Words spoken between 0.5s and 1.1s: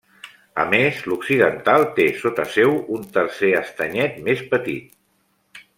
A més,